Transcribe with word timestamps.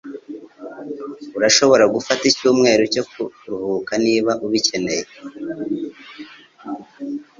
Urashobora 1.37 1.83
gufata 1.95 2.21
icyumweru 2.31 2.83
cyo 2.93 3.03
kuruhuka 3.09 3.93
niba 4.05 4.31
ubikeneye. 4.45 5.05